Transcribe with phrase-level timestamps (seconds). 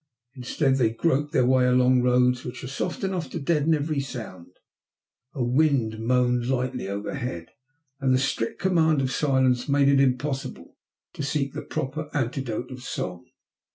[0.33, 4.57] Instead they groped their way along roads which were soft enough to deaden every sound.
[5.35, 7.51] A wind moaned lightly overhead
[7.99, 10.75] and the strict command of silence made it impossible
[11.13, 13.27] to seek the proper antidote of song.